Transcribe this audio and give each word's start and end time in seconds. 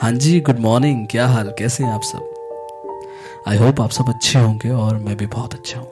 हाँ 0.00 0.10
जी 0.12 0.40
good 0.40 0.58
morning 0.58 1.06
क्या 1.10 1.26
हाल? 1.26 1.48
कैसे 1.58 1.84
हैं 1.84 1.90
आप 1.90 2.02
सब? 2.02 3.44
आई 3.48 3.56
होप 3.56 3.80
आप 3.80 3.90
सब 3.90 4.08
अच्छे 4.08 4.38
होंगे 4.38 4.70
और 4.70 4.96
मैं 4.96 5.16
भी 5.16 5.26
बहुत 5.26 5.54
अच्छा 5.54 5.80
हूँ। 5.80 5.88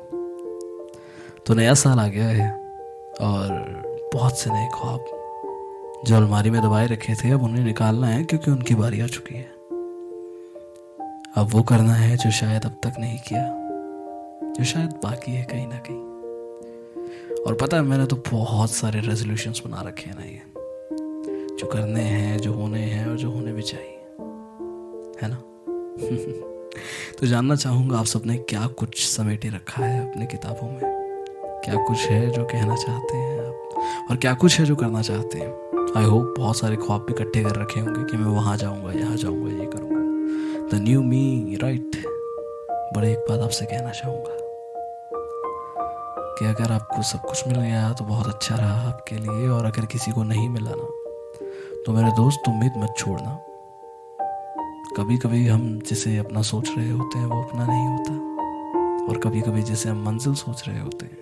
तो 1.46 1.54
नया 1.54 1.74
साल 1.74 2.00
आ 2.00 2.06
गया 2.06 2.28
है 2.28 2.50
और 3.20 3.48
बहुत 4.14 4.38
से 4.38 4.50
नए 4.50 4.68
ख्वाब 4.74 6.04
जो 6.06 6.16
अलमारी 6.16 6.50
में 6.50 6.60
दबाए 6.62 6.86
रखे 6.86 7.14
थे, 7.14 7.30
अब 7.30 7.42
उन्हें 7.42 7.64
निकालना 7.64 8.06
है 8.06 8.22
क्योंकि 8.24 8.50
उनकी 8.50 8.74
बारी 8.74 9.00
आ 9.00 9.06
चुकी 9.06 9.34
है। 9.34 9.50
अब 11.36 11.48
वो 11.52 11.62
करना 11.62 11.94
है 11.94 12.16
जो 12.16 12.30
शायद 12.30 12.64
अब 12.64 12.76
तक 12.82 13.00
नहीं 13.00 13.18
किया, 13.18 13.42
जो 14.58 14.64
शायद 14.64 14.90
बाकी 15.02 15.32
है 15.32 15.44
कहीं 15.44 15.66
ना 15.66 15.78
कहीं। 15.88 17.44
और 17.44 17.54
पता 17.54 17.76
है, 17.76 17.82
मैंने 17.82 18.06
तो 18.06 18.16
बहुत 18.30 18.70
सारे 18.70 19.00
रेजोल्यूशंस 19.00 19.62
बना 19.66 19.82
रखे 19.82 20.10
हैं 20.10 20.16
ना 20.18 20.24
ये, 20.24 20.40
जो 21.56 21.66
करने 21.66 22.00
हैं, 22.00 22.38
जो 22.38 22.52
होने 22.52 22.80
हैं 22.80 23.06
और 23.06 23.16
जो 23.16 23.30
होने 23.30 23.52
भी 23.52 23.62
चाहिए। 23.62 23.92
है 25.22 25.28
ना? 25.28 25.36
तो 27.20 27.26
जानना 27.26 27.54
चाहूँगा 27.56 27.98
आप 27.98 28.04
सबने 28.04 28.36
क्या 28.36 28.66
कुछ 28.66 29.06
समेटे 29.06 29.48
रखा 29.48 29.84
है 29.84 30.10
अपने 30.10 30.26
किताबों 30.26 30.68
में? 30.70 30.80
क्या 31.64 31.74
कुछ 31.84 31.98
है 31.98 32.30
जो 32.30 32.44
कहना 32.44 32.76
चाहते 32.76 33.16
हैं 33.16 33.46
आप? 33.46 34.08
और 34.10 34.16
क्या 34.16 34.34
कुछ 34.34 34.58
है 34.58 34.64
जो 34.66 34.76
करना 34.76 35.02
चाहते 35.02 35.38
हैं? 35.38 35.92
आई 35.96 36.04
होप 36.04 36.34
बहुत 36.38 36.56
सारे 36.56 36.76
ख्वाब 36.76 37.00
भी 37.00 37.12
इकट्ठे 37.12 37.42
कर 37.44 37.56
रखे 37.56 37.80
होंगे 37.80 38.04
कि 38.04 38.16
मैं 38.16 38.32
वहाँ 38.32 38.56
जाऊँगा, 38.56 38.92
यहाँ 38.92 39.16
जाऊँगा, 39.16 39.50
ये 39.50 39.66
करूँगा। 39.66 39.96
द 40.70 40.82
न्यू 40.82 41.02
मी 41.02 41.58
राइट 41.62 41.96
बड़े 42.94 43.12
एक 43.12 43.18
बात 43.18 43.40
आपसे 43.40 43.64
कहना 43.64 43.90
चाहूँगा 43.90 44.36
कि 46.38 46.46
अगर 46.46 46.72
आपको 46.72 47.02
सब 47.02 47.18
कुछ 47.18 47.46
मिल 47.48 47.60
गया 47.60 47.92
तो 47.92 48.04
बहुत 48.04 48.26
अच्छा 48.26 48.56
रहा 48.56 48.88
आपके 48.88 49.16
लिए, 49.16 49.48
और 49.48 49.64
अगर 49.64 49.86
किसी 49.86 50.12
को 50.12 50.22
नहीं 50.22 50.48
मिला 50.48 50.70
ना 50.70 50.88
तो 51.86 51.92
मेरे 51.92 52.10
दोस्त, 52.10 52.48
उम्मीद 52.48 52.72
मत 52.76 52.94
छोड़ना। 52.98 53.38
कभी 54.96 55.16
कभी 55.16 55.46
हम 55.46 55.78
जिसे 55.86 56.16
अपना 56.16 56.42
सोच 56.42 56.68
रहे 56.76 56.90
होते 56.90 57.18
हैं, 57.18 57.26
वो 57.26 57.42
अपना 57.42 57.66
नहीं 57.66 57.86
होता। 57.86 58.12
और 59.08 59.18
कभी 59.18 59.40
कभी 59.40 59.62
जिसे 59.62 59.88
हम 59.88 60.02
मंजिल 60.06 60.34
सोच 60.34 60.62
रहे 60.68 60.80
होते 60.80 61.06
हैं, 61.06 61.18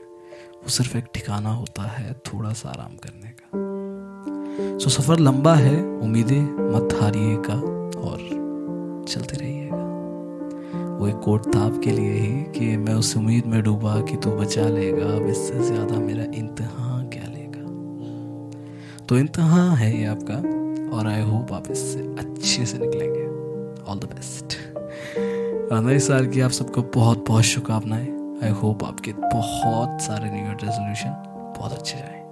वो 0.62 0.68
सिर्फ़ 0.68 0.96
एक 0.96 1.04
ठिकाना 1.14 1.52
होता 1.52 1.82
है 1.82 2.12
थोड़ा 2.12 2.52
सा 2.52 2.68
आराम 2.68 2.96
करने 2.96 3.32
का। 3.32 4.78
सो 4.78 4.90
सफ़र 4.90 5.18
लंबा 5.18 5.54
है, 5.54 5.74
उम्मीदें 6.00 6.42
मत 6.74 6.94
हारिएगा 7.02 7.54
और 8.00 8.18
चलते 9.08 9.36
रहिएगा। 9.36 9.82
वो 10.98 11.08
एक 11.08 11.16
कोट 11.16 11.54
था 11.54 11.60
आपके 11.60 11.90
लिए 11.90 12.12
ही 12.12 12.42
कि 12.58 12.76
मैं 12.76 12.94
उस 12.94 13.16
उम्मीद 13.16 13.46
में 13.46 13.62
डूबा 13.62 14.00
कि 14.00 14.16
तू 14.16 14.30
बचा 14.30 14.68
लेगा, 14.68 15.06
अब 15.06 15.26
इससे 15.26 15.58
ज़्यादा 15.58 15.98
मेरा 15.98 16.24
इंतहा 16.34 17.02
क्या 17.08 17.24
लेगा। 17.24 17.66
तो 19.06 19.18
इंतहा 19.18 19.70
है 19.74 19.98
ये 19.98 20.04
आपका, 20.06 20.38
और 20.96 21.06
आई 21.06 21.22
होप 21.22 21.52
आप 21.52 21.70
इससे 21.70 22.00
अच्छे 22.18 22.66
से 22.66 22.78
निकलेंगे। 22.78 23.33
ऑल 23.88 23.98
द 23.98 24.04
बेस्ट 24.04 24.56
नए 25.72 25.98
साल 25.98 26.26
की 26.26 26.40
आप 26.40 26.50
सबको 26.50 26.82
बहुत 26.82 27.24
बहुत 27.28 27.44
शुभकामनाएँ. 27.44 28.06
आई 28.44 28.50
होप 28.50 28.84
आपके 28.84 29.12
बहुत 29.12 30.00
सारे 30.00 30.30
न्यू 30.30 30.44
ईयर 30.46 30.56
रेजोल्यूशन 30.62 31.10
बहुत 31.58 31.72
अच्छे 31.72 31.98
जाए. 31.98 32.23